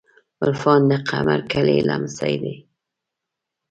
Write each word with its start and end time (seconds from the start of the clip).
عرفان 0.43 0.81
د 0.89 0.91
قمر 1.09 1.39
ګلی 1.51 1.79
لمسۍ 1.87 2.35
ده. 2.43 2.55